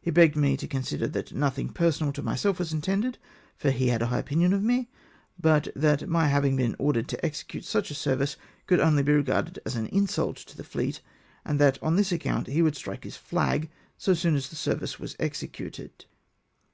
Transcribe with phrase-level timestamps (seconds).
[0.00, 3.18] He begged me to consider that nothing personal to myself was intended,
[3.54, 4.88] for he had a high opinion of me;
[5.38, 9.22] but that my having been ordered to execute such a service, could only be re
[9.22, 11.02] garded as an insult to the fleet,
[11.44, 13.68] and that on tliis account he would strike his flag
[13.98, 16.06] so soon as the service was executed."